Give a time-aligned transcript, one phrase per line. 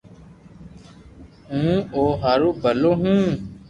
[1.51, 3.19] ھون او ھارو ڀلو ھون